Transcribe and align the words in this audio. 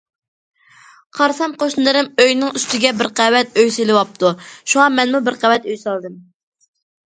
قارىسام 1.17 1.53
قوشنىلىرىم 1.63 2.09
ئۆينىڭ 2.23 2.57
ئۈستىگە 2.61 2.95
بىر 3.03 3.11
قەۋەت 3.21 3.61
ئۆي 3.65 3.71
سېلىۋاپتۇ، 3.77 4.35
شۇڭا 4.49 4.89
مەنمۇ 4.97 5.25
بىر 5.31 5.41
قەۋەت 5.47 5.71
ئۆي 5.71 5.81
سالدىم. 5.87 6.21